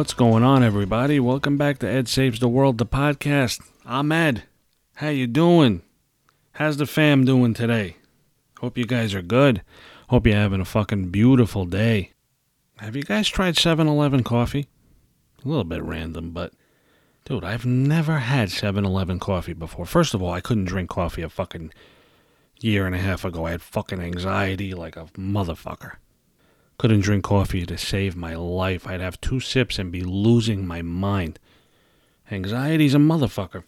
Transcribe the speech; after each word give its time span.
What's 0.00 0.14
going 0.14 0.42
on, 0.42 0.62
everybody? 0.62 1.20
Welcome 1.20 1.58
back 1.58 1.76
to 1.80 1.86
Ed 1.86 2.08
Saves 2.08 2.40
the 2.40 2.48
World, 2.48 2.78
the 2.78 2.86
podcast. 2.86 3.60
I'm 3.84 4.10
Ed. 4.10 4.44
How 4.94 5.10
you 5.10 5.26
doing? 5.26 5.82
How's 6.52 6.78
the 6.78 6.86
fam 6.86 7.26
doing 7.26 7.52
today? 7.52 7.96
Hope 8.60 8.78
you 8.78 8.86
guys 8.86 9.12
are 9.12 9.20
good. 9.20 9.60
Hope 10.08 10.26
you're 10.26 10.36
having 10.36 10.62
a 10.62 10.64
fucking 10.64 11.10
beautiful 11.10 11.66
day. 11.66 12.12
Have 12.78 12.96
you 12.96 13.02
guys 13.02 13.28
tried 13.28 13.56
7-Eleven 13.56 14.24
coffee? 14.24 14.68
A 15.44 15.46
little 15.46 15.64
bit 15.64 15.82
random, 15.82 16.30
but 16.30 16.54
dude, 17.26 17.44
I've 17.44 17.66
never 17.66 18.20
had 18.20 18.48
7-Eleven 18.48 19.18
coffee 19.18 19.52
before. 19.52 19.84
First 19.84 20.14
of 20.14 20.22
all, 20.22 20.32
I 20.32 20.40
couldn't 20.40 20.64
drink 20.64 20.88
coffee 20.88 21.20
a 21.20 21.28
fucking 21.28 21.74
year 22.58 22.86
and 22.86 22.94
a 22.94 22.98
half 22.98 23.26
ago. 23.26 23.44
I 23.44 23.50
had 23.50 23.60
fucking 23.60 24.00
anxiety 24.00 24.72
like 24.72 24.96
a 24.96 25.04
motherfucker. 25.18 25.96
Couldn't 26.80 27.02
drink 27.02 27.24
coffee 27.24 27.66
to 27.66 27.76
save 27.76 28.16
my 28.16 28.34
life. 28.34 28.86
I'd 28.86 29.02
have 29.02 29.20
two 29.20 29.38
sips 29.38 29.78
and 29.78 29.92
be 29.92 30.00
losing 30.00 30.66
my 30.66 30.80
mind. 30.80 31.38
Anxiety's 32.30 32.94
a 32.94 32.96
motherfucker. 32.96 33.64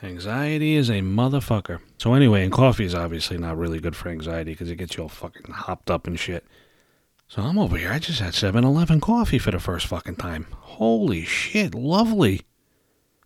Anxiety 0.00 0.76
is 0.76 0.88
a 0.88 1.00
motherfucker. 1.00 1.80
So 1.98 2.14
anyway, 2.14 2.44
and 2.44 2.52
coffee 2.52 2.84
is 2.84 2.94
obviously 2.94 3.36
not 3.36 3.58
really 3.58 3.80
good 3.80 3.96
for 3.96 4.10
anxiety 4.10 4.52
because 4.52 4.70
it 4.70 4.76
gets 4.76 4.96
you 4.96 5.02
all 5.02 5.08
fucking 5.08 5.50
hopped 5.50 5.90
up 5.90 6.06
and 6.06 6.16
shit. 6.16 6.44
So 7.26 7.42
I'm 7.42 7.58
over 7.58 7.76
here. 7.76 7.90
I 7.90 7.98
just 7.98 8.20
had 8.20 8.34
7-Eleven 8.34 9.00
coffee 9.00 9.40
for 9.40 9.50
the 9.50 9.58
first 9.58 9.88
fucking 9.88 10.14
time. 10.14 10.46
Holy 10.52 11.24
shit, 11.24 11.74
lovely. 11.74 12.42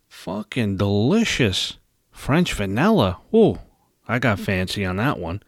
Fucking 0.07 0.77
delicious. 0.77 1.77
French 2.09 2.53
vanilla. 2.53 3.19
Ooh, 3.31 3.59
I 4.07 4.17
got 4.17 4.39
fancy 4.39 4.83
on 4.83 4.95
that 4.95 5.19
one. 5.19 5.43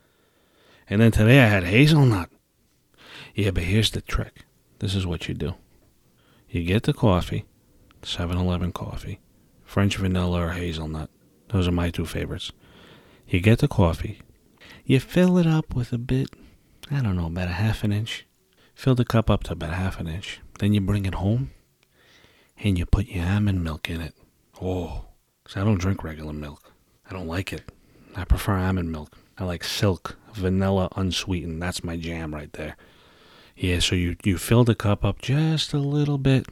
And 0.87 1.01
then 1.01 1.11
today 1.11 1.39
I 1.39 1.47
had 1.47 1.63
hazelnut. 1.63 2.29
Yeah, 3.37 3.51
but 3.51 3.63
here's 3.63 3.91
the 3.91 4.01
trick. 4.01 4.45
This 4.79 4.95
is 4.95 5.05
what 5.05 5.27
you 5.27 5.35
do. 5.35 5.53
You 6.49 6.63
get 6.63 6.83
the 6.83 6.93
coffee, 6.93 7.45
7-Eleven 8.01 8.71
coffee, 8.71 9.19
French 9.63 9.97
vanilla 9.97 10.47
or 10.47 10.49
hazelnut. 10.53 11.11
Those 11.49 11.67
are 11.67 11.71
my 11.71 11.91
two 11.91 12.07
favorites. 12.07 12.51
You 13.27 13.39
get 13.39 13.59
the 13.59 13.67
coffee. 13.67 14.21
You 14.85 14.99
fill 14.99 15.37
it 15.37 15.45
up 15.45 15.75
with 15.75 15.93
a 15.93 15.99
bit, 15.99 16.29
I 16.89 17.03
don't 17.03 17.15
know, 17.15 17.27
about 17.27 17.49
a 17.49 17.51
half 17.51 17.83
an 17.83 17.91
inch. 17.93 18.25
Fill 18.73 18.95
the 18.95 19.05
cup 19.05 19.29
up 19.29 19.43
to 19.43 19.53
about 19.53 19.73
half 19.73 19.99
an 19.99 20.07
inch. 20.07 20.39
Then 20.57 20.73
you 20.73 20.81
bring 20.81 21.05
it 21.05 21.13
home 21.13 21.51
and 22.57 22.75
you 22.75 22.87
put 22.87 23.05
your 23.05 23.23
almond 23.23 23.63
milk 23.63 23.87
in 23.87 24.01
it. 24.01 24.15
Oh, 24.59 25.05
'cause 25.43 25.55
I 25.55 25.63
don't 25.63 25.79
drink 25.79 26.03
regular 26.03 26.33
milk. 26.33 26.73
I 27.07 27.13
don't 27.13 27.27
like 27.27 27.53
it. 27.53 27.71
I 28.15 28.23
prefer 28.23 28.57
almond 28.57 28.91
milk. 28.91 29.15
I 29.37 29.43
like 29.43 29.63
silk, 29.63 30.17
vanilla, 30.33 30.89
unsweetened. 30.95 31.61
That's 31.61 31.83
my 31.83 31.97
jam 31.97 32.33
right 32.33 32.51
there. 32.53 32.75
Yeah, 33.59 33.79
so 33.79 33.95
you, 33.95 34.15
you 34.23 34.37
fill 34.37 34.63
the 34.63 34.75
cup 34.75 35.03
up 35.03 35.19
just 35.19 35.73
a 35.73 35.79
little 35.79 36.19
bit 36.19 36.45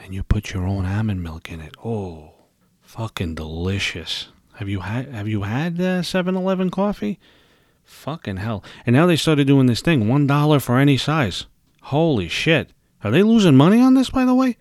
and 0.00 0.14
you 0.14 0.22
put 0.22 0.52
your 0.52 0.68
own 0.68 0.86
almond 0.86 1.20
milk 1.20 1.50
in 1.50 1.60
it. 1.60 1.74
Oh, 1.84 2.34
fucking 2.80 3.34
delicious. 3.34 4.28
Have 4.54 4.68
you 4.68 4.80
had 4.80 5.08
have 5.08 5.26
you 5.26 5.42
had 5.42 5.80
uh, 5.80 6.02
7-Eleven 6.02 6.70
coffee? 6.70 7.18
Fucking 7.82 8.36
hell. 8.36 8.62
And 8.86 8.94
now 8.94 9.06
they 9.06 9.16
started 9.16 9.48
doing 9.48 9.66
this 9.66 9.80
thing, 9.80 10.04
$1 10.04 10.62
for 10.62 10.78
any 10.78 10.96
size. 10.96 11.46
Holy 11.82 12.28
shit. 12.28 12.70
Are 13.02 13.10
they 13.10 13.24
losing 13.24 13.56
money 13.56 13.80
on 13.80 13.94
this 13.94 14.10
by 14.10 14.24
the 14.24 14.34
way? 14.34 14.56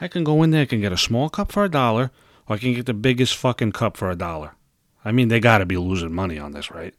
I 0.00 0.08
can 0.08 0.24
go 0.24 0.42
in 0.42 0.50
there, 0.50 0.62
I 0.62 0.66
can 0.66 0.80
get 0.80 0.92
a 0.92 0.98
small 0.98 1.28
cup 1.28 1.52
for 1.52 1.62
a 1.62 1.68
dollar, 1.68 2.10
or 2.48 2.56
I 2.56 2.58
can 2.58 2.74
get 2.74 2.86
the 2.86 2.94
biggest 2.94 3.36
fucking 3.36 3.72
cup 3.72 3.96
for 3.96 4.10
a 4.10 4.16
dollar. 4.16 4.56
I 5.04 5.12
mean, 5.12 5.28
they 5.28 5.38
got 5.38 5.58
to 5.58 5.66
be 5.66 5.76
losing 5.76 6.12
money 6.12 6.38
on 6.38 6.50
this, 6.50 6.72
right? 6.72 6.94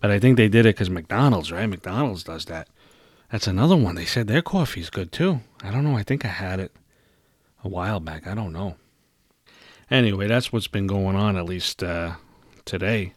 But 0.00 0.10
I 0.10 0.18
think 0.18 0.36
they 0.36 0.48
did 0.48 0.66
it 0.66 0.74
because 0.74 0.90
McDonald's, 0.90 1.52
right? 1.52 1.66
McDonald's 1.66 2.24
does 2.24 2.46
that. 2.46 2.68
That's 3.30 3.46
another 3.46 3.76
one. 3.76 3.94
They 3.96 4.04
said 4.04 4.28
their 4.28 4.42
coffee's 4.42 4.90
good 4.90 5.12
too. 5.12 5.40
I 5.62 5.70
don't 5.70 5.84
know. 5.84 5.96
I 5.96 6.02
think 6.02 6.24
I 6.24 6.28
had 6.28 6.60
it 6.60 6.72
a 7.64 7.68
while 7.68 8.00
back. 8.00 8.26
I 8.26 8.34
don't 8.34 8.52
know. 8.52 8.76
Anyway, 9.90 10.26
that's 10.26 10.52
what's 10.52 10.68
been 10.68 10.86
going 10.86 11.16
on 11.16 11.36
at 11.36 11.44
least 11.44 11.82
uh, 11.82 12.14
today. 12.64 13.12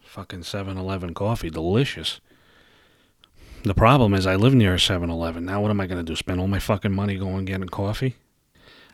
Fucking 0.00 0.40
7-Eleven 0.40 1.14
coffee, 1.14 1.50
delicious. 1.50 2.20
The 3.64 3.74
problem 3.74 4.14
is 4.14 4.26
I 4.26 4.36
live 4.36 4.54
near 4.54 4.74
a 4.74 4.78
7-Eleven. 4.78 5.44
Now 5.44 5.60
what 5.60 5.70
am 5.70 5.80
I 5.80 5.86
going 5.86 6.04
to 6.04 6.08
do? 6.08 6.16
Spend 6.16 6.40
all 6.40 6.46
my 6.46 6.60
fucking 6.60 6.92
money 6.92 7.16
going 7.16 7.44
getting 7.44 7.68
coffee? 7.68 8.16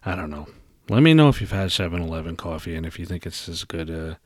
I 0.05 0.17
don't 0.17 0.31
know. 0.31 0.49
Let 0.89 1.03
me 1.03 1.15
know 1.15 1.29
if 1.29 1.41
you've 1.41 1.51
had 1.51 1.71
7-Eleven 1.71 2.37
coffee 2.37 2.75
and 2.75 2.85
if 2.85 2.99
you 2.99 3.07
think 3.07 3.27
it's 3.27 3.49
as 3.49 3.65
good 3.65 3.91
uh, 3.91 4.17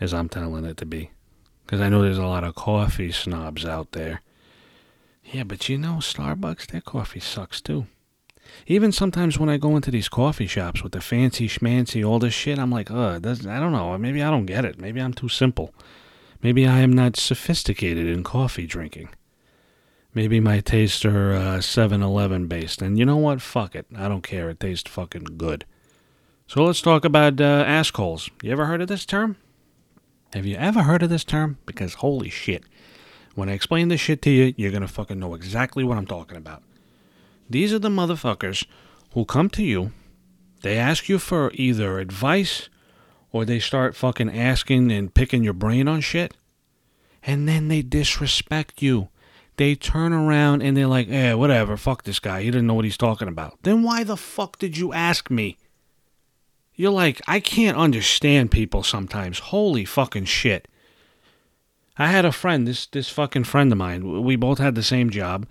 as 0.00 0.14
I'm 0.14 0.28
telling 0.28 0.64
it 0.64 0.76
to 0.78 0.86
be. 0.86 1.10
Because 1.64 1.80
I 1.80 1.88
know 1.88 2.02
there's 2.02 2.18
a 2.18 2.26
lot 2.26 2.42
of 2.42 2.54
coffee 2.54 3.12
snobs 3.12 3.64
out 3.64 3.92
there. 3.92 4.22
Yeah, 5.24 5.44
but 5.44 5.68
you 5.68 5.78
know, 5.78 5.96
Starbucks, 6.00 6.66
their 6.68 6.80
coffee 6.80 7.20
sucks 7.20 7.60
too. 7.60 7.86
Even 8.66 8.90
sometimes 8.90 9.38
when 9.38 9.48
I 9.48 9.58
go 9.58 9.76
into 9.76 9.90
these 9.90 10.08
coffee 10.08 10.46
shops 10.46 10.82
with 10.82 10.92
the 10.92 11.00
fancy 11.00 11.48
schmancy, 11.48 12.06
all 12.06 12.18
this 12.18 12.34
shit, 12.34 12.58
I'm 12.58 12.70
like, 12.70 12.90
uh, 12.90 13.16
I 13.16 13.18
don't 13.18 13.72
know. 13.72 13.96
Maybe 13.96 14.22
I 14.22 14.30
don't 14.30 14.46
get 14.46 14.64
it. 14.64 14.80
Maybe 14.80 15.00
I'm 15.00 15.14
too 15.14 15.28
simple. 15.28 15.72
Maybe 16.42 16.66
I 16.66 16.80
am 16.80 16.92
not 16.92 17.16
sophisticated 17.16 18.06
in 18.06 18.24
coffee 18.24 18.66
drinking. 18.66 19.10
Maybe 20.14 20.40
my 20.40 20.60
tastes 20.60 21.04
are 21.04 21.32
uh, 21.32 21.58
7-Eleven 21.58 22.48
based. 22.48 22.82
And 22.82 22.98
you 22.98 23.04
know 23.04 23.18
what? 23.18 23.40
Fuck 23.40 23.76
it. 23.76 23.86
I 23.96 24.08
don't 24.08 24.22
care. 24.22 24.50
It 24.50 24.58
tastes 24.58 24.90
fucking 24.90 25.36
good. 25.36 25.64
So 26.48 26.64
let's 26.64 26.80
talk 26.80 27.04
about 27.04 27.40
uh, 27.40 27.64
askholes. 27.64 28.28
You 28.42 28.50
ever 28.50 28.66
heard 28.66 28.80
of 28.80 28.88
this 28.88 29.06
term? 29.06 29.36
Have 30.32 30.46
you 30.46 30.56
ever 30.56 30.82
heard 30.82 31.02
of 31.02 31.10
this 31.10 31.24
term? 31.24 31.58
Because 31.64 31.94
holy 31.94 32.30
shit. 32.30 32.64
When 33.34 33.48
I 33.48 33.52
explain 33.52 33.88
this 33.88 34.00
shit 34.00 34.22
to 34.22 34.30
you, 34.30 34.54
you're 34.56 34.72
gonna 34.72 34.88
fucking 34.88 35.18
know 35.18 35.34
exactly 35.34 35.84
what 35.84 35.98
I'm 35.98 36.06
talking 36.06 36.36
about. 36.36 36.62
These 37.48 37.72
are 37.72 37.78
the 37.78 37.88
motherfuckers 37.88 38.66
who 39.12 39.24
come 39.24 39.48
to 39.50 39.62
you, 39.62 39.92
they 40.62 40.76
ask 40.76 41.08
you 41.08 41.18
for 41.18 41.50
either 41.54 41.98
advice 41.98 42.68
or 43.32 43.44
they 43.44 43.60
start 43.60 43.96
fucking 43.96 44.36
asking 44.36 44.90
and 44.92 45.14
picking 45.14 45.42
your 45.42 45.52
brain 45.52 45.88
on 45.88 46.00
shit, 46.00 46.34
and 47.22 47.48
then 47.48 47.68
they 47.68 47.82
disrespect 47.82 48.82
you. 48.82 49.08
They 49.56 49.74
turn 49.74 50.12
around 50.12 50.62
and 50.62 50.76
they're 50.76 50.86
like, 50.86 51.08
eh, 51.10 51.34
whatever, 51.34 51.76
fuck 51.76 52.04
this 52.04 52.18
guy. 52.18 52.42
He 52.42 52.50
didn't 52.50 52.66
know 52.66 52.74
what 52.74 52.84
he's 52.84 52.96
talking 52.96 53.28
about. 53.28 53.58
Then 53.62 53.82
why 53.82 54.04
the 54.04 54.16
fuck 54.16 54.58
did 54.58 54.76
you 54.76 54.92
ask 54.92 55.30
me? 55.30 55.58
You're 56.74 56.90
like, 56.90 57.20
I 57.26 57.40
can't 57.40 57.76
understand 57.76 58.50
people 58.50 58.82
sometimes. 58.82 59.38
Holy 59.38 59.84
fucking 59.84 60.24
shit. 60.24 60.66
I 61.96 62.08
had 62.08 62.24
a 62.24 62.32
friend, 62.32 62.66
this 62.66 62.86
this 62.86 63.08
fucking 63.08 63.44
friend 63.44 63.70
of 63.72 63.78
mine. 63.78 64.22
We 64.22 64.36
both 64.36 64.58
had 64.58 64.74
the 64.74 64.82
same 64.82 65.10
job. 65.10 65.46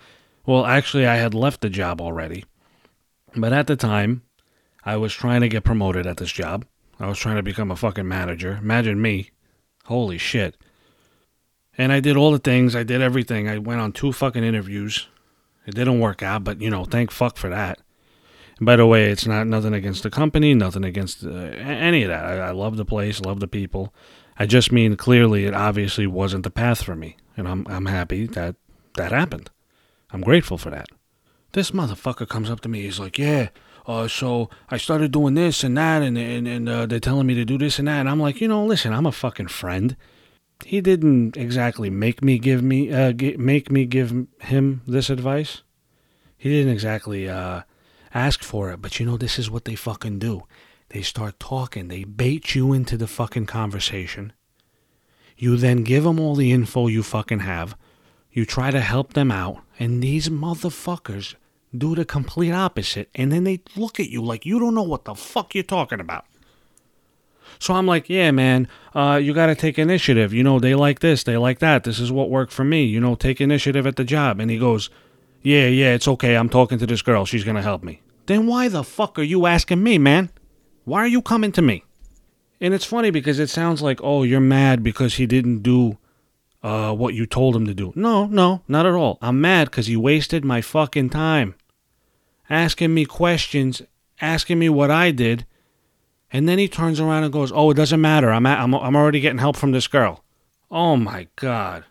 Well, 0.46 0.66
actually, 0.66 1.06
I 1.06 1.18
had 1.18 1.34
left 1.34 1.62
the 1.62 1.70
job 1.70 2.02
already. 2.02 2.46
But 3.36 3.54
at 3.54 3.68
the 3.68 3.76
time, 3.76 4.24
I 4.84 4.98
was 4.98 5.14
trying 5.14 5.42
to 5.42 5.50
get 5.50 5.64
promoted 5.64 6.08
at 6.08 6.18
this 6.18 6.32
job. 6.32 6.66
I 7.00 7.08
was 7.08 7.20
trying 7.20 7.36
to 7.36 7.44
become 7.44 7.72
a 7.72 7.76
fucking 7.76 8.08
manager. 8.08 8.58
Imagine 8.62 9.02
me. 9.02 9.30
Holy 9.86 10.18
shit. 10.18 10.58
And 11.78 11.94
I 11.94 12.00
did 12.00 12.18
all 12.18 12.32
the 12.32 12.40
things. 12.40 12.76
I 12.76 12.84
did 12.84 13.02
everything. 13.02 13.48
I 13.48 13.58
went 13.58 13.80
on 13.80 13.92
two 13.92 14.12
fucking 14.12 14.44
interviews. 14.44 15.08
It 15.66 15.76
didn't 15.76 16.00
work 16.00 16.24
out, 16.24 16.44
but 16.44 16.62
you 16.62 16.70
know, 16.70 16.84
thank 16.84 17.12
fuck 17.12 17.38
for 17.38 17.50
that. 17.50 17.80
And 18.58 18.66
by 18.66 18.76
the 18.76 18.86
way, 18.86 19.12
it's 19.12 19.26
not 19.26 19.48
nothing 19.48 19.74
against 19.74 20.04
the 20.04 20.10
company, 20.10 20.54
nothing 20.54 20.84
against 20.84 21.24
uh, 21.24 21.30
any 21.30 22.04
of 22.04 22.10
that. 22.10 22.26
I, 22.26 22.48
I 22.48 22.52
love 22.52 22.76
the 22.76 22.86
place, 22.86 23.22
love 23.22 23.40
the 23.40 23.48
people. 23.48 23.94
I 24.40 24.46
just 24.46 24.72
mean 24.72 24.96
clearly 24.96 25.46
it 25.46 25.54
obviously 25.54 26.08
wasn't 26.08 26.44
the 26.44 26.50
path 26.50 26.82
for 26.82 26.96
me, 26.96 27.18
and 27.36 27.48
I'm 27.48 27.68
I'm 27.70 27.88
happy 27.88 28.26
that 28.28 28.56
that 28.96 29.12
happened. 29.12 29.52
I'm 30.12 30.22
grateful 30.22 30.58
for 30.58 30.70
that. 30.70 30.88
This 31.52 31.72
motherfucker 31.72 32.28
comes 32.28 32.50
up 32.50 32.62
to 32.62 32.70
me. 32.70 32.84
He's 32.84 33.00
like, 33.00 33.20
"Yeah, 33.20 33.50
uh, 33.86 34.08
so 34.08 34.50
I 34.70 34.78
started 34.78 35.12
doing 35.12 35.34
this 35.34 35.64
and 35.64 35.78
that, 35.78 36.02
and 36.02 36.18
and, 36.18 36.48
and 36.48 36.70
uh, 36.70 36.86
they're 36.86 37.02
telling 37.02 37.28
me 37.28 37.34
to 37.36 37.44
do 37.44 37.58
this 37.58 37.80
and 37.80 37.88
that." 37.90 38.00
And 38.00 38.10
I'm 38.10 38.20
like, 38.20 38.40
you 38.40 38.48
know, 38.48 38.66
listen, 38.66 38.94
I'm 38.94 39.06
a 39.06 39.12
fucking 39.12 39.50
friend. 39.50 39.98
He 40.66 40.80
didn't 40.80 41.36
exactly 41.36 41.90
make 41.90 42.24
me 42.24 42.40
give 42.40 42.64
me 42.64 42.94
uh, 42.94 43.12
g- 43.12 43.38
make 43.38 43.70
me 43.70 43.86
give 43.86 44.26
him 44.42 44.82
this 44.88 45.10
advice. 45.10 45.64
He 46.38 46.50
didn't 46.50 46.72
exactly 46.72 47.28
uh, 47.28 47.64
ask 48.14 48.42
for 48.42 48.72
it, 48.72 48.82
but 48.82 49.00
you 49.00 49.06
know, 49.06 49.18
this 49.18 49.38
is 49.38 49.52
what 49.52 49.66
they 49.66 49.76
fucking 49.76 50.20
do. 50.20 50.44
They 50.90 51.02
start 51.02 51.40
talking. 51.40 51.88
They 51.88 52.04
bait 52.04 52.56
you 52.56 52.74
into 52.74 52.98
the 52.98 53.08
fucking 53.08 53.46
conversation. 53.46 54.34
You 55.38 55.56
then 55.56 55.84
give 55.84 56.04
them 56.04 56.20
all 56.20 56.36
the 56.36 56.52
info 56.52 56.88
you 56.88 57.04
fucking 57.04 57.40
have. 57.40 57.78
You 58.32 58.46
try 58.46 58.72
to 58.72 58.82
help 58.82 59.14
them 59.14 59.32
out, 59.32 59.62
and 59.80 60.04
these 60.04 60.30
motherfuckers 60.30 61.36
do 61.76 61.96
the 61.96 62.06
complete 62.06 62.52
opposite, 62.52 63.10
and 63.16 63.32
then 63.32 63.44
they 63.44 63.62
look 63.76 64.00
at 64.00 64.10
you 64.10 64.24
like 64.24 64.46
you 64.46 64.60
don't 64.60 64.76
know 64.76 64.84
what 64.84 65.06
the 65.06 65.16
fuck 65.16 65.56
you're 65.56 65.64
talking 65.64 66.00
about. 66.00 66.26
So 67.60 67.74
I'm 67.74 67.86
like, 67.86 68.10
yeah, 68.10 68.32
man, 68.32 68.68
uh, 68.96 69.20
you 69.22 69.34
got 69.34 69.48
to 69.48 69.56
take 69.56 69.78
initiative. 69.78 70.34
You 70.34 70.44
know, 70.44 70.60
they 70.60 70.76
like 70.76 71.00
this, 71.00 71.24
they 71.24 71.38
like 71.38 71.60
that. 71.60 71.84
This 71.84 72.00
is 72.00 72.12
what 72.12 72.30
worked 72.30 72.54
for 72.54 72.64
me. 72.64 72.86
You 72.86 73.00
know, 73.00 73.16
take 73.16 73.42
initiative 73.42 73.86
at 73.86 73.98
the 73.98 74.04
job. 74.04 74.40
And 74.40 74.50
he 74.50 74.58
goes, 74.58 74.90
yeah, 75.42 75.68
yeah, 75.68 75.94
it's 75.94 76.08
okay. 76.08 76.36
I'm 76.36 76.50
talking 76.50 76.78
to 76.80 76.88
this 76.88 77.02
girl. 77.02 77.26
She's 77.26 77.44
going 77.44 77.58
to 77.58 77.62
help 77.62 77.84
me. 77.84 78.02
Then 78.28 78.48
why 78.48 78.70
the 78.70 78.84
fuck 78.84 79.20
are 79.20 79.24
you 79.24 79.46
asking 79.46 79.84
me, 79.84 79.98
man? 79.98 80.30
Why 80.90 81.04
are 81.04 81.08
you 81.08 81.22
coming 81.22 81.52
to 81.52 81.62
me? 81.62 81.84
And 82.60 82.74
it's 82.74 82.84
funny 82.84 83.12
because 83.12 83.38
it 83.38 83.52
sounds 83.52 83.84
like, 83.84 84.00
oh, 84.02 84.24
you're 84.24 84.40
mad 84.40 84.82
because 84.82 85.16
he 85.16 85.28
didn't 85.28 85.60
do 85.60 86.00
uh, 86.64 86.96
what 86.96 87.14
you 87.14 87.28
told 87.28 87.56
him 87.56 87.68
to 87.68 87.76
do. 87.76 87.94
No, 87.96 88.26
no, 88.26 88.64
not 88.68 88.88
at 88.88 88.96
all. 88.96 89.20
I'm 89.22 89.40
mad 89.40 89.70
because 89.70 89.86
he 89.86 89.96
wasted 89.96 90.44
my 90.44 90.62
fucking 90.62 91.12
time. 91.12 91.54
asking 92.50 92.92
me 92.92 93.06
questions, 93.06 93.84
asking 94.20 94.58
me 94.58 94.68
what 94.68 94.90
I 94.90 95.12
did, 95.12 95.46
and 96.32 96.50
then 96.50 96.58
he 96.58 96.68
turns 96.68 97.00
around 97.00 97.24
and 97.24 97.32
goes, 97.32 97.52
"Oh, 97.52 97.70
it 97.70 97.76
doesn't 97.76 98.02
matter. 98.02 98.32
I'm 98.32 98.48
at, 98.48 98.60
I'm 98.60 98.74
I'm 98.74 98.96
already 98.96 99.20
getting 99.20 99.38
help 99.38 99.58
from 99.58 99.72
this 99.72 99.88
girl." 99.88 100.24
Oh 100.72 100.96
my 100.96 101.28
god. 101.36 101.86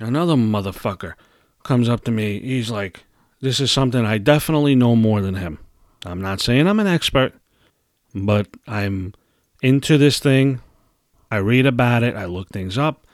Another 0.00 0.34
motherfucker 0.34 1.14
comes 1.62 1.88
up 1.88 2.02
to 2.04 2.10
me. 2.10 2.40
He's 2.40 2.68
like, 2.68 3.04
"This 3.40 3.60
is 3.60 3.70
something 3.70 4.04
I 4.04 4.18
definitely 4.18 4.74
know 4.74 4.96
more 4.96 5.20
than 5.20 5.36
him. 5.36 5.60
I'm 6.04 6.20
not 6.20 6.40
saying 6.40 6.66
I'm 6.66 6.80
an 6.80 6.88
expert, 6.88 7.32
but 8.14 8.48
I'm 8.66 9.14
into 9.62 9.98
this 9.98 10.18
thing. 10.18 10.60
I 11.30 11.36
read 11.36 11.66
about 11.66 12.02
it, 12.02 12.14
I 12.14 12.26
look 12.26 12.48
things 12.48 12.78
up. 12.78 13.06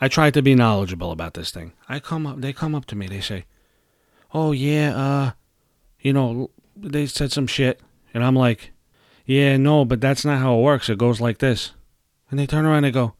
I 0.00 0.08
try 0.08 0.30
to 0.30 0.42
be 0.42 0.54
knowledgeable 0.54 1.12
about 1.12 1.34
this 1.34 1.50
thing. 1.50 1.72
I 1.88 2.00
come 2.00 2.26
up 2.26 2.40
they 2.40 2.52
come 2.52 2.74
up 2.74 2.86
to 2.86 2.96
me, 2.96 3.06
they 3.06 3.20
say, 3.20 3.44
"Oh 4.32 4.52
yeah, 4.52 4.96
uh, 4.96 5.30
you 6.00 6.12
know, 6.12 6.50
they 6.74 7.06
said 7.06 7.32
some 7.32 7.46
shit." 7.46 7.80
And 8.14 8.24
I'm 8.24 8.34
like, 8.34 8.72
"Yeah, 9.26 9.56
no, 9.56 9.84
but 9.84 10.00
that's 10.00 10.24
not 10.24 10.38
how 10.38 10.58
it 10.58 10.62
works. 10.62 10.88
It 10.88 10.98
goes 10.98 11.20
like 11.20 11.38
this." 11.38 11.72
And 12.30 12.38
they 12.38 12.46
turn 12.46 12.64
around 12.64 12.84
and 12.84 12.94
go, 12.94 13.14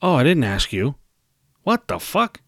"Oh, 0.00 0.14
I 0.14 0.22
didn't 0.22 0.44
ask 0.44 0.72
you." 0.72 0.94
What 1.64 1.88
the 1.88 1.98
fuck? 1.98 2.40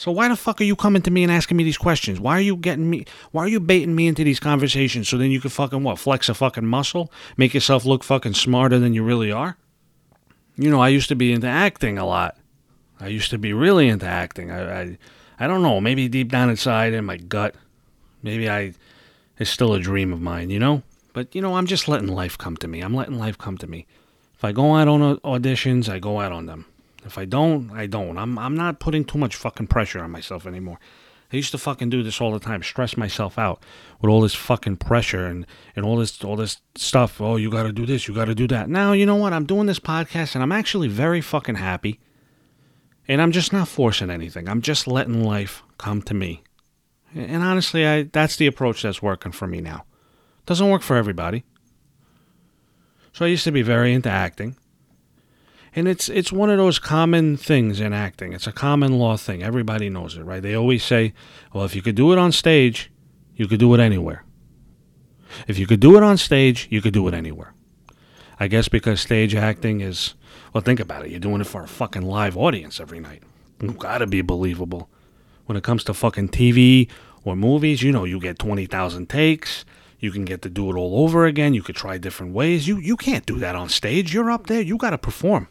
So 0.00 0.10
why 0.10 0.28
the 0.28 0.34
fuck 0.34 0.62
are 0.62 0.64
you 0.64 0.76
coming 0.76 1.02
to 1.02 1.10
me 1.10 1.24
and 1.24 1.30
asking 1.30 1.58
me 1.58 1.62
these 1.62 1.76
questions? 1.76 2.18
Why 2.18 2.38
are 2.38 2.40
you 2.40 2.56
getting 2.56 2.88
me? 2.88 3.04
Why 3.32 3.44
are 3.44 3.48
you 3.48 3.60
baiting 3.60 3.94
me 3.94 4.08
into 4.08 4.24
these 4.24 4.40
conversations 4.40 5.10
so 5.10 5.18
then 5.18 5.30
you 5.30 5.42
can 5.42 5.50
fucking 5.50 5.82
what? 5.82 5.98
Flex 5.98 6.30
a 6.30 6.32
fucking 6.32 6.64
muscle, 6.64 7.12
make 7.36 7.52
yourself 7.52 7.84
look 7.84 8.02
fucking 8.02 8.32
smarter 8.32 8.78
than 8.78 8.94
you 8.94 9.02
really 9.02 9.30
are. 9.30 9.58
You 10.56 10.70
know, 10.70 10.80
I 10.80 10.88
used 10.88 11.10
to 11.10 11.16
be 11.16 11.34
into 11.34 11.48
acting 11.48 11.98
a 11.98 12.06
lot. 12.06 12.38
I 12.98 13.08
used 13.08 13.28
to 13.28 13.36
be 13.36 13.52
really 13.52 13.88
into 13.88 14.06
acting. 14.06 14.50
I, 14.50 14.80
I, 14.80 14.98
I 15.38 15.46
don't 15.46 15.60
know. 15.60 15.82
Maybe 15.82 16.08
deep 16.08 16.32
down 16.32 16.48
inside 16.48 16.94
in 16.94 17.04
my 17.04 17.18
gut, 17.18 17.54
maybe 18.22 18.48
I, 18.48 18.72
it's 19.38 19.50
still 19.50 19.74
a 19.74 19.80
dream 19.80 20.14
of 20.14 20.22
mine. 20.22 20.48
You 20.48 20.60
know. 20.60 20.82
But 21.12 21.34
you 21.34 21.42
know, 21.42 21.56
I'm 21.56 21.66
just 21.66 21.88
letting 21.88 22.08
life 22.08 22.38
come 22.38 22.56
to 22.56 22.68
me. 22.68 22.80
I'm 22.80 22.94
letting 22.94 23.18
life 23.18 23.36
come 23.36 23.58
to 23.58 23.66
me. 23.66 23.86
If 24.34 24.44
I 24.44 24.52
go 24.52 24.76
out 24.76 24.88
on 24.88 25.18
auditions, 25.18 25.90
I 25.90 25.98
go 25.98 26.20
out 26.20 26.32
on 26.32 26.46
them. 26.46 26.64
If 27.04 27.18
I 27.18 27.24
don't, 27.24 27.70
I 27.70 27.86
don't. 27.86 28.18
I'm 28.18 28.38
I'm 28.38 28.56
not 28.56 28.80
putting 28.80 29.04
too 29.04 29.18
much 29.18 29.36
fucking 29.36 29.68
pressure 29.68 30.00
on 30.00 30.10
myself 30.10 30.46
anymore. 30.46 30.78
I 31.32 31.36
used 31.36 31.52
to 31.52 31.58
fucking 31.58 31.90
do 31.90 32.02
this 32.02 32.20
all 32.20 32.32
the 32.32 32.40
time, 32.40 32.62
stress 32.62 32.96
myself 32.96 33.38
out 33.38 33.62
with 34.00 34.10
all 34.10 34.20
this 34.20 34.34
fucking 34.34 34.78
pressure 34.78 35.26
and, 35.26 35.46
and 35.76 35.84
all 35.84 35.96
this 35.96 36.22
all 36.24 36.36
this 36.36 36.60
stuff. 36.74 37.20
Oh, 37.20 37.36
you 37.36 37.50
got 37.50 37.62
to 37.64 37.72
do 37.72 37.86
this, 37.86 38.08
you 38.08 38.14
got 38.14 38.24
to 38.24 38.34
do 38.34 38.48
that. 38.48 38.68
Now, 38.68 38.92
you 38.92 39.06
know 39.06 39.16
what? 39.16 39.32
I'm 39.32 39.46
doing 39.46 39.66
this 39.66 39.78
podcast 39.78 40.34
and 40.34 40.42
I'm 40.42 40.52
actually 40.52 40.88
very 40.88 41.20
fucking 41.20 41.56
happy. 41.56 42.00
And 43.06 43.20
I'm 43.20 43.32
just 43.32 43.52
not 43.52 43.66
forcing 43.66 44.10
anything. 44.10 44.48
I'm 44.48 44.62
just 44.62 44.86
letting 44.86 45.24
life 45.24 45.62
come 45.78 46.02
to 46.02 46.14
me. 46.14 46.42
And 47.14 47.42
honestly, 47.42 47.86
I 47.86 48.02
that's 48.04 48.36
the 48.36 48.46
approach 48.46 48.82
that's 48.82 49.02
working 49.02 49.32
for 49.32 49.46
me 49.46 49.60
now. 49.60 49.84
Doesn't 50.46 50.68
work 50.68 50.82
for 50.82 50.96
everybody. 50.96 51.44
So 53.12 53.24
I 53.24 53.28
used 53.28 53.44
to 53.44 53.52
be 53.52 53.62
very 53.62 53.92
into 53.92 54.08
acting 54.08 54.56
and 55.74 55.86
it's 55.86 56.08
it's 56.08 56.32
one 56.32 56.50
of 56.50 56.58
those 56.58 56.78
common 56.78 57.36
things 57.36 57.80
in 57.80 57.92
acting. 57.92 58.32
It's 58.32 58.46
a 58.46 58.52
common 58.52 58.98
law 58.98 59.16
thing. 59.16 59.42
Everybody 59.42 59.88
knows 59.88 60.16
it, 60.16 60.22
right? 60.22 60.42
They 60.42 60.54
always 60.54 60.84
say, 60.84 61.12
"Well, 61.52 61.64
if 61.64 61.74
you 61.74 61.82
could 61.82 61.94
do 61.94 62.12
it 62.12 62.18
on 62.18 62.32
stage, 62.32 62.90
you 63.36 63.46
could 63.46 63.60
do 63.60 63.72
it 63.74 63.80
anywhere." 63.80 64.24
If 65.46 65.58
you 65.58 65.66
could 65.66 65.80
do 65.80 65.96
it 65.96 66.02
on 66.02 66.16
stage, 66.16 66.66
you 66.70 66.82
could 66.82 66.92
do 66.92 67.06
it 67.06 67.14
anywhere. 67.14 67.54
I 68.38 68.48
guess 68.48 68.68
because 68.68 69.00
stage 69.00 69.34
acting 69.34 69.80
is 69.80 70.14
well, 70.52 70.62
think 70.62 70.80
about 70.80 71.04
it. 71.04 71.10
You're 71.10 71.20
doing 71.20 71.40
it 71.40 71.46
for 71.46 71.62
a 71.62 71.68
fucking 71.68 72.02
live 72.02 72.36
audience 72.36 72.80
every 72.80 72.98
night. 72.98 73.22
You 73.62 73.72
gotta 73.72 74.06
be 74.06 74.22
believable. 74.22 74.88
When 75.46 75.56
it 75.56 75.64
comes 75.64 75.84
to 75.84 75.94
fucking 75.94 76.28
TV 76.30 76.88
or 77.24 77.36
movies, 77.36 77.82
you 77.82 77.92
know, 77.92 78.04
you 78.04 78.18
get 78.20 78.38
20,000 78.38 79.08
takes. 79.08 79.64
You 79.98 80.10
can 80.10 80.24
get 80.24 80.42
to 80.42 80.48
do 80.48 80.70
it 80.70 80.76
all 80.76 81.04
over 81.04 81.26
again. 81.26 81.54
You 81.54 81.62
could 81.62 81.76
try 81.76 81.98
different 81.98 82.32
ways. 82.32 82.66
You 82.66 82.78
you 82.78 82.96
can't 82.96 83.26
do 83.26 83.38
that 83.38 83.54
on 83.54 83.68
stage. 83.68 84.14
You're 84.14 84.30
up 84.30 84.46
there. 84.46 84.62
You 84.62 84.76
got 84.76 84.90
to 84.90 84.98
perform. 84.98 85.48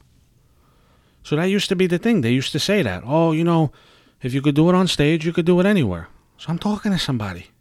So 1.30 1.36
that 1.36 1.46
used 1.46 1.70
to 1.70 1.76
be 1.76 1.86
the 1.86 2.00
thing. 2.00 2.22
They 2.22 2.32
used 2.32 2.54
to 2.54 2.60
say 2.60 2.82
that. 2.82 3.04
Oh, 3.06 3.34
you 3.34 3.44
know, 3.44 3.72
if 4.20 4.34
you 4.34 4.42
could 4.42 4.56
do 4.56 4.68
it 4.68 4.74
on 4.74 4.88
stage, 4.88 5.28
you 5.28 5.32
could 5.32 5.46
do 5.46 5.60
it 5.60 5.66
anywhere. 5.68 6.08
So 6.40 6.50
I'm 6.50 6.58
talking 6.58 6.92
to 6.92 6.98
somebody. 6.98 7.52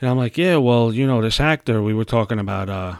And 0.00 0.10
I'm 0.10 0.18
like, 0.18 0.36
yeah, 0.36 0.56
well, 0.56 0.92
you 0.92 1.06
know, 1.06 1.22
this 1.22 1.38
actor, 1.38 1.80
we 1.80 1.94
were 1.94 2.04
talking 2.04 2.40
about 2.40 2.68
uh, 2.68 2.96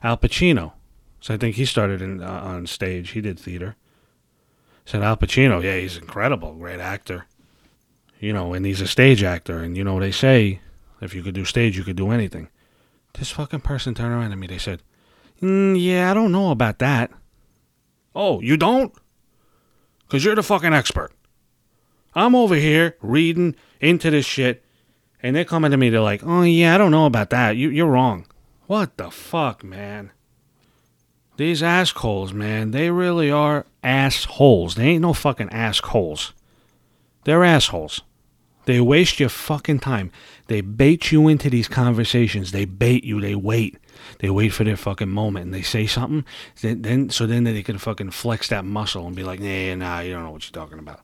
Al 0.00 0.16
Pacino. 0.16 0.74
So 1.18 1.34
I 1.34 1.38
think 1.38 1.56
he 1.56 1.64
started 1.64 2.00
in, 2.00 2.22
uh, 2.22 2.30
on 2.30 2.68
stage. 2.68 3.10
He 3.10 3.20
did 3.20 3.40
theater. 3.40 3.74
said 4.84 5.02
Al 5.02 5.16
Pacino, 5.16 5.60
yeah, 5.60 5.78
he's 5.78 5.96
incredible, 5.96 6.54
great 6.54 6.78
actor. 6.78 7.26
You 8.20 8.32
know, 8.32 8.54
and 8.54 8.64
he's 8.64 8.80
a 8.80 8.86
stage 8.86 9.24
actor. 9.24 9.58
And, 9.58 9.76
you 9.76 9.82
know, 9.82 9.98
they 9.98 10.12
say 10.12 10.60
if 11.00 11.14
you 11.16 11.24
could 11.24 11.34
do 11.34 11.44
stage, 11.44 11.76
you 11.76 11.82
could 11.82 11.96
do 11.96 12.12
anything. 12.12 12.46
This 13.14 13.32
fucking 13.32 13.62
person 13.62 13.92
turned 13.92 14.14
around 14.14 14.30
to 14.30 14.36
me. 14.36 14.46
They 14.46 14.58
said, 14.58 14.84
mm, 15.42 15.74
yeah, 15.76 16.12
I 16.12 16.14
don't 16.14 16.30
know 16.30 16.52
about 16.52 16.78
that. 16.78 17.10
Oh, 18.16 18.40
you 18.40 18.56
don't? 18.56 18.94
Because 20.06 20.24
you're 20.24 20.34
the 20.34 20.42
fucking 20.42 20.72
expert. 20.72 21.12
I'm 22.14 22.34
over 22.34 22.54
here 22.54 22.96
reading 23.02 23.54
into 23.78 24.10
this 24.10 24.24
shit, 24.24 24.64
and 25.22 25.36
they're 25.36 25.44
coming 25.44 25.70
to 25.70 25.76
me. 25.76 25.90
They're 25.90 26.00
like, 26.00 26.22
oh, 26.24 26.40
yeah, 26.42 26.74
I 26.74 26.78
don't 26.78 26.90
know 26.90 27.04
about 27.04 27.28
that. 27.30 27.56
You, 27.56 27.68
you're 27.68 27.86
wrong. 27.86 28.26
What 28.66 28.96
the 28.96 29.10
fuck, 29.10 29.62
man? 29.62 30.12
These 31.36 31.60
askholes, 31.60 32.32
man, 32.32 32.70
they 32.70 32.90
really 32.90 33.30
are 33.30 33.66
askholes. 33.84 34.76
They 34.76 34.84
ain't 34.84 35.02
no 35.02 35.12
fucking 35.12 35.50
assholes. 35.50 36.32
They're 37.24 37.40
askholes. 37.40 38.00
They 38.64 38.80
waste 38.80 39.20
your 39.20 39.28
fucking 39.28 39.80
time. 39.80 40.10
They 40.46 40.62
bait 40.62 41.12
you 41.12 41.28
into 41.28 41.50
these 41.50 41.68
conversations. 41.68 42.52
They 42.52 42.64
bait 42.64 43.04
you. 43.04 43.20
They 43.20 43.34
wait. 43.34 43.76
They 44.18 44.30
wait 44.30 44.50
for 44.50 44.64
their 44.64 44.76
fucking 44.76 45.08
moment 45.08 45.46
and 45.46 45.54
they 45.54 45.62
say 45.62 45.86
something. 45.86 46.24
Then, 46.60 46.82
then 46.82 47.10
so 47.10 47.26
then 47.26 47.44
they 47.44 47.62
can 47.62 47.78
fucking 47.78 48.10
flex 48.10 48.48
that 48.48 48.64
muscle 48.64 49.06
and 49.06 49.14
be 49.14 49.24
like, 49.24 49.40
nah, 49.40 49.74
nah, 49.74 50.00
you 50.00 50.12
don't 50.12 50.24
know 50.24 50.30
what 50.30 50.44
you're 50.44 50.64
talking 50.64 50.78
about. 50.78 51.00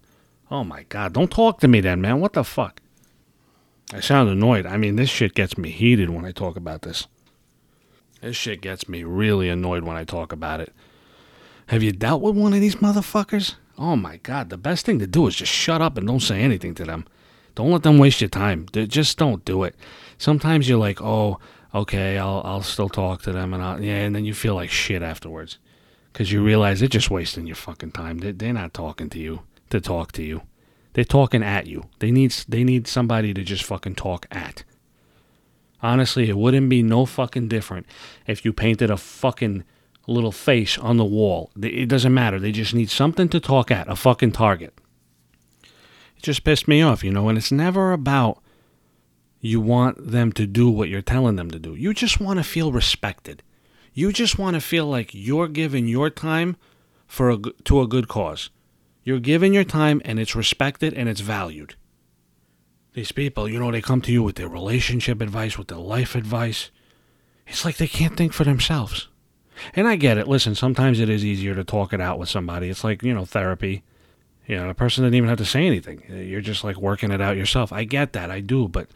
Oh 0.51 0.65
my 0.65 0.85
god, 0.85 1.13
don't 1.13 1.31
talk 1.31 1.61
to 1.61 1.69
me 1.69 1.81
then, 1.81 2.01
man. 2.01 2.21
What 2.21 2.35
the 2.35 2.45
fuck? 2.45 2.81
I 3.93 4.01
sound 4.01 4.31
annoyed. 4.31 4.67
I 4.67 4.77
mean, 4.77 4.97
this 4.97 5.11
shit 5.11 5.35
gets 5.35 5.59
me 5.59 5.71
heated 5.71 6.11
when 6.11 6.25
I 6.25 6.33
talk 6.33 6.57
about 6.57 6.83
this. 6.83 7.07
This 8.21 8.37
shit 8.37 8.61
gets 8.61 8.89
me 8.89 9.05
really 9.05 9.49
annoyed 9.49 9.83
when 9.83 9.97
I 9.97 10.05
talk 10.05 10.33
about 10.33 10.61
it. 10.61 10.73
Have 11.67 11.83
you 11.83 11.93
dealt 11.93 12.23
with 12.23 12.37
one 12.37 12.55
of 12.55 12.61
these 12.61 12.77
motherfuckers? 12.77 13.55
Oh 13.79 13.97
my 13.97 14.19
god, 14.19 14.51
the 14.51 14.57
best 14.57 14.87
thing 14.87 14.99
to 14.99 15.07
do 15.07 15.27
is 15.27 15.37
just 15.37 15.53
shut 15.53 15.83
up 15.83 15.97
and 15.99 16.07
don't 16.07 16.21
say 16.21 16.41
anything 16.41 16.75
to 16.77 16.85
them. 16.85 17.07
Don't 17.55 17.71
let 17.71 17.83
them 17.83 17.99
waste 17.99 18.21
your 18.21 18.31
time. 18.31 18.67
Just 18.73 19.19
don't 19.19 19.45
do 19.45 19.65
it. 19.65 19.75
Sometimes 20.19 20.69
you're 20.69 20.79
like, 20.79 21.03
oh, 21.03 21.39
okay, 21.75 22.19
I'll 22.19 22.43
I'll 22.45 22.63
still 22.63 22.89
talk 22.89 23.23
to 23.23 23.33
them, 23.33 23.55
and 23.55 23.63
I'll, 23.63 23.83
yeah, 23.83 23.99
and 23.99 24.15
then 24.15 24.25
you 24.25 24.35
feel 24.35 24.55
like 24.55 24.71
shit 24.71 25.03
afterwards 25.03 25.59
because 26.13 26.31
you 26.31 26.43
realize 26.43 26.81
they're 26.81 26.89
just 26.89 27.11
wasting 27.11 27.47
your 27.47 27.57
fucking 27.57 27.93
time. 27.93 28.19
They're, 28.19 28.33
they're 28.33 28.53
not 28.53 28.75
talking 28.75 29.09
to 29.11 29.19
you 29.19 29.41
to 29.71 29.81
talk 29.81 30.13
to 30.13 30.23
you. 30.23 30.43
They're 30.93 31.05
talking 31.05 31.43
at 31.43 31.67
you. 31.67 31.85
They 32.01 32.11
need 32.11 32.33
they 32.49 32.65
need 32.65 32.87
somebody 32.87 33.33
to 33.35 33.43
just 33.43 33.65
fucking 33.65 33.95
talk 33.95 34.27
at. 34.31 34.65
Honestly, 35.83 36.29
it 36.29 36.37
wouldn't 36.37 36.69
be 36.69 36.83
no 36.83 37.07
fucking 37.07 37.49
different 37.49 37.87
if 38.27 38.45
you 38.45 38.53
painted 38.53 38.91
a 38.91 38.97
fucking 38.97 39.65
little 40.07 40.33
face 40.33 40.79
on 40.79 40.97
the 40.97 41.05
wall. 41.05 41.51
It 41.61 41.89
doesn't 41.89 42.15
matter. 42.15 42.39
They 42.39 42.53
just 42.53 42.75
need 42.75 42.91
something 42.91 43.29
to 43.31 43.41
talk 43.41 43.71
at, 43.71 43.89
a 43.89 43.97
fucking 43.97 44.33
target 44.33 44.75
It 46.17 46.23
just 46.23 46.45
pissed 46.45 46.69
me 46.69 46.83
off, 46.83 47.03
you 47.03 47.11
know, 47.11 47.29
and 47.29 47.39
it's 47.39 47.51
never 47.53 47.93
about 47.93 48.43
you 49.45 49.61
want 49.61 50.13
them 50.13 50.33
to 50.33 50.47
do 50.47 50.71
what 50.71 50.89
you're 50.89 51.03
telling 51.03 51.35
them 51.35 51.51
to 51.51 51.59
do. 51.59 51.75
You 51.75 51.93
just 51.93 52.21
want 52.21 52.39
to 52.39 52.45
feel 52.45 52.71
respected. 52.71 53.43
You 53.93 54.13
just 54.13 54.39
want 54.39 54.55
to 54.55 54.61
feel 54.61 54.87
like 54.87 55.11
you're 55.13 55.49
giving 55.49 55.89
your 55.89 56.09
time 56.11 56.57
for 57.09 57.29
a, 57.29 57.39
to 57.65 57.83
a 57.83 57.89
good 57.89 58.07
cause. 58.07 58.51
You're 59.03 59.19
giving 59.19 59.53
your 59.53 59.65
time 59.65 60.01
and 60.05 60.21
it's 60.21 60.37
respected 60.37 60.95
and 60.95 61.09
it's 61.09 61.21
valued. 61.21 61.75
These 62.95 63.11
people, 63.11 63.49
you 63.49 63.59
know, 63.59 63.73
they 63.73 63.83
come 63.83 64.01
to 64.03 64.13
you 64.13 64.23
with 64.23 64.37
their 64.37 64.49
relationship 64.49 65.21
advice, 65.21 65.59
with 65.59 65.69
their 65.69 65.79
life 65.79 66.15
advice. 66.15 66.71
It's 67.49 67.65
like 67.65 67.79
they 67.79 67.89
can't 67.89 68.17
think 68.17 68.33
for 68.33 68.45
themselves. 68.45 69.09
And 69.75 69.89
I 69.89 69.97
get 69.97 70.19
it. 70.19 70.29
Listen, 70.29 70.55
sometimes 70.55 71.01
it 71.01 71.09
is 71.09 71.25
easier 71.25 71.57
to 71.57 71.65
talk 71.65 71.93
it 71.93 72.01
out 72.01 72.21
with 72.21 72.29
somebody. 72.29 72.69
It's 72.69 72.85
like, 72.85 73.03
you 73.03 73.13
know, 73.13 73.25
therapy. 73.25 73.83
You 74.47 74.57
know, 74.57 74.69
the 74.69 74.75
person 74.75 75.03
didn't 75.03 75.17
even 75.17 75.29
have 75.29 75.39
to 75.39 75.45
say 75.45 75.67
anything. 75.67 76.05
You're 76.09 76.41
just 76.41 76.63
like 76.63 76.77
working 76.77 77.11
it 77.11 77.21
out 77.21 77.37
yourself. 77.37 77.73
I 77.73 77.83
get 77.83 78.13
that, 78.13 78.31
I 78.31 78.39
do, 78.39 78.69
but 78.69 78.89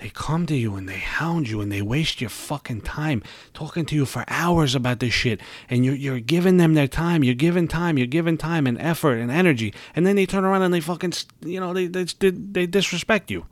they 0.00 0.08
come 0.08 0.46
to 0.46 0.56
you 0.56 0.76
and 0.76 0.88
they 0.88 0.96
hound 0.96 1.50
you 1.50 1.60
and 1.60 1.70
they 1.70 1.82
waste 1.82 2.22
your 2.22 2.30
fucking 2.30 2.80
time 2.80 3.22
talking 3.52 3.84
to 3.84 3.94
you 3.94 4.06
for 4.06 4.24
hours 4.28 4.74
about 4.74 4.98
this 4.98 5.12
shit. 5.12 5.40
And 5.68 5.84
you're, 5.84 5.94
you're 5.94 6.20
giving 6.20 6.56
them 6.56 6.72
their 6.72 6.88
time. 6.88 7.22
You're 7.22 7.34
giving 7.34 7.68
time. 7.68 7.98
You're 7.98 8.06
giving 8.06 8.38
time 8.38 8.66
and 8.66 8.80
effort 8.80 9.16
and 9.16 9.30
energy. 9.30 9.74
And 9.94 10.06
then 10.06 10.16
they 10.16 10.24
turn 10.24 10.46
around 10.46 10.62
and 10.62 10.72
they 10.72 10.80
fucking, 10.80 11.12
you 11.44 11.60
know, 11.60 11.74
they, 11.74 11.86
they, 11.86 12.06
they 12.30 12.66
disrespect 12.66 13.30
you. 13.30 13.44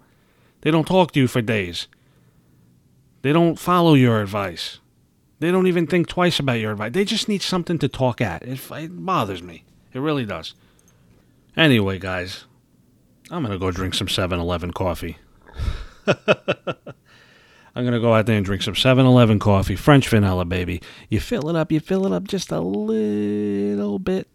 They 0.62 0.71
don't 0.71 0.87
talk 0.87 1.12
to 1.12 1.21
you 1.21 1.28
for 1.28 1.43
days. 1.43 1.87
They 3.21 3.35
don't 3.35 3.59
follow 3.59 3.93
your 3.93 4.23
advice. 4.23 4.78
They 5.40 5.50
don't 5.50 5.67
even 5.67 5.87
think 5.87 6.09
twice 6.09 6.40
about 6.40 6.61
your 6.61 6.73
advice. 6.73 6.93
They 6.93 7.05
just 7.05 7.28
need 7.28 7.43
something 7.43 7.78
to 7.81 7.88
talk 7.88 8.23
at. 8.23 8.43
It, 8.43 8.59
it 8.71 9.05
bothers 9.05 9.43
me. 9.43 9.64
It 9.93 10.00
really 10.00 10.25
does. 10.25 10.55
Anyway, 11.59 11.99
guys, 11.99 12.47
I'm 13.31 13.43
going 13.43 13.52
to 13.52 13.59
go 13.59 13.71
drink 13.71 13.93
some 13.93 14.09
7 14.09 14.38
Eleven 14.38 14.73
coffee. 14.73 15.19
I'm 17.74 17.84
going 17.84 17.94
to 17.94 18.00
go 18.00 18.14
out 18.14 18.26
there 18.26 18.36
and 18.36 18.44
drink 18.44 18.62
some 18.62 18.74
7 18.74 19.06
Eleven 19.06 19.38
coffee, 19.38 19.76
French 19.76 20.08
vanilla, 20.08 20.44
baby. 20.44 20.82
You 21.08 21.20
fill 21.20 21.48
it 21.48 21.56
up, 21.56 21.70
you 21.70 21.80
fill 21.80 22.06
it 22.06 22.12
up 22.12 22.24
just 22.24 22.50
a 22.50 22.60
little 22.60 23.98
bit. 23.98 24.26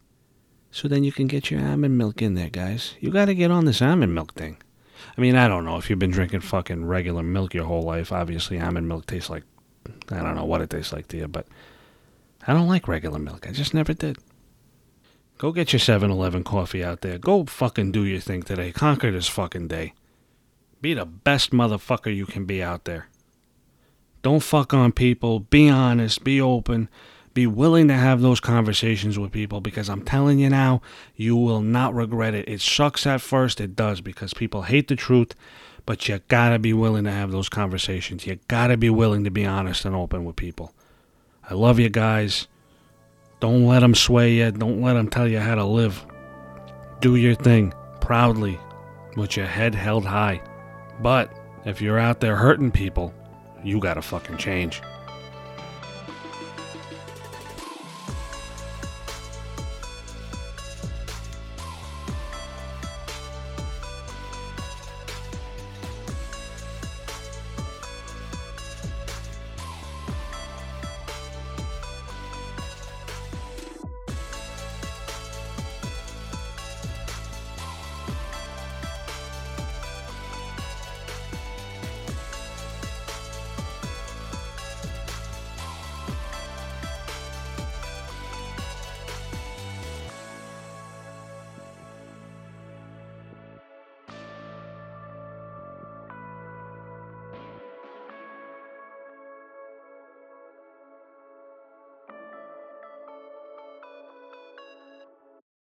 So 0.71 0.87
then 0.87 1.03
you 1.03 1.11
can 1.11 1.27
get 1.27 1.51
your 1.51 1.61
almond 1.61 1.97
milk 1.97 2.21
in 2.21 2.35
there, 2.35 2.49
guys. 2.49 2.95
You 2.99 3.11
got 3.11 3.25
to 3.25 3.35
get 3.35 3.51
on 3.51 3.65
this 3.65 3.81
almond 3.81 4.15
milk 4.15 4.33
thing. 4.33 4.57
I 5.17 5.21
mean, 5.21 5.35
I 5.35 5.47
don't 5.47 5.65
know 5.65 5.77
if 5.77 5.89
you've 5.89 5.99
been 5.99 6.11
drinking 6.11 6.39
fucking 6.41 6.85
regular 6.85 7.21
milk 7.21 7.53
your 7.53 7.65
whole 7.65 7.83
life. 7.83 8.11
Obviously, 8.11 8.59
almond 8.59 8.87
milk 8.87 9.05
tastes 9.05 9.29
like 9.29 9.43
I 10.09 10.21
don't 10.21 10.35
know 10.35 10.45
what 10.45 10.61
it 10.61 10.69
tastes 10.69 10.93
like 10.93 11.07
to 11.09 11.17
you, 11.17 11.27
but 11.27 11.45
I 12.47 12.53
don't 12.53 12.67
like 12.67 12.87
regular 12.87 13.19
milk. 13.19 13.47
I 13.47 13.51
just 13.51 13.73
never 13.73 13.93
did. 13.93 14.17
Go 15.37 15.51
get 15.51 15.73
your 15.73 15.79
7 15.79 16.09
Eleven 16.09 16.43
coffee 16.43 16.83
out 16.83 17.01
there. 17.01 17.17
Go 17.17 17.45
fucking 17.45 17.91
do 17.91 18.05
your 18.05 18.19
thing 18.19 18.43
today. 18.43 18.71
Conquer 18.71 19.11
this 19.11 19.27
fucking 19.27 19.67
day. 19.67 19.93
Be 20.83 20.93
the 20.93 21.05
best 21.05 21.51
motherfucker 21.51 22.13
you 22.13 22.25
can 22.25 22.43
be 22.43 22.61
out 22.61 22.83
there. 22.83 23.07
Don't 24.21 24.43
fuck 24.43 24.73
on 24.73 24.91
people. 24.91 25.39
Be 25.39 25.69
honest. 25.69 26.25
Be 26.25 26.41
open. 26.41 26.89
Be 27.33 27.47
willing 27.47 27.87
to 27.87 27.93
have 27.93 28.19
those 28.19 28.41
conversations 28.41 29.17
with 29.17 29.31
people 29.31 29.61
because 29.61 29.87
I'm 29.87 30.03
telling 30.03 30.39
you 30.39 30.49
now, 30.49 30.81
you 31.15 31.37
will 31.37 31.61
not 31.61 31.95
regret 31.95 32.33
it. 32.33 32.49
It 32.49 32.59
sucks 32.59 33.07
at 33.07 33.21
first, 33.21 33.61
it 33.61 33.77
does, 33.77 34.01
because 34.01 34.33
people 34.33 34.63
hate 34.63 34.89
the 34.89 34.97
truth, 34.97 35.33
but 35.85 36.09
you 36.09 36.19
gotta 36.27 36.59
be 36.59 36.73
willing 36.73 37.05
to 37.05 37.11
have 37.11 37.31
those 37.31 37.47
conversations. 37.47 38.27
You 38.27 38.37
gotta 38.49 38.75
be 38.75 38.89
willing 38.89 39.23
to 39.23 39.31
be 39.31 39.45
honest 39.45 39.85
and 39.85 39.95
open 39.95 40.25
with 40.25 40.35
people. 40.35 40.73
I 41.49 41.53
love 41.53 41.79
you 41.79 41.89
guys. 41.89 42.49
Don't 43.39 43.65
let 43.65 43.79
them 43.79 43.95
sway 43.95 44.33
you. 44.33 44.51
Don't 44.51 44.81
let 44.81 44.95
them 44.95 45.09
tell 45.09 45.29
you 45.29 45.39
how 45.39 45.55
to 45.55 45.63
live. 45.63 46.05
Do 46.99 47.15
your 47.15 47.35
thing 47.35 47.73
proudly 48.01 48.59
with 49.15 49.37
your 49.37 49.47
head 49.47 49.75
held 49.75 50.03
high. 50.03 50.41
But 51.01 51.31
if 51.65 51.81
you're 51.81 52.00
out 52.00 52.19
there 52.19 52.35
hurting 52.35 52.71
people, 52.71 53.13
you 53.63 53.79
gotta 53.79 54.01
fucking 54.01 54.38
change. 54.38 54.81